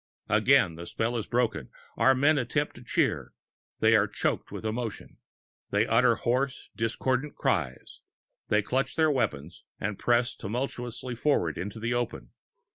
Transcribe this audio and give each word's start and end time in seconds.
Again 0.29 0.73
the 0.77 0.87
spell 0.87 1.15
is 1.15 1.27
broken; 1.27 1.69
our 1.95 2.15
men 2.15 2.39
attempt 2.39 2.75
to 2.75 2.83
cheer; 2.83 3.33
they 3.81 3.95
are 3.95 4.07
choking 4.07 4.47
with 4.55 4.65
emotion; 4.65 5.19
they 5.69 5.85
utter 5.85 6.15
hoarse, 6.15 6.71
discordant 6.75 7.35
cries; 7.35 7.99
they 8.47 8.63
clutch 8.63 8.95
their 8.95 9.11
weapons 9.11 9.63
and 9.79 9.99
press 9.99 10.35
tumultuously 10.35 11.13
forward 11.13 11.55
into 11.59 11.79
the 11.79 11.93
open. 11.93 12.31